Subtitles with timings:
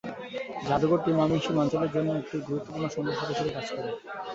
[0.67, 3.91] জাদুঘরটি ময়মনসিংহ অঞ্চলের জন্য একটি গুরুত্বপূর্ণ সংগ্রহশালা হিসেবে কাজ করছে।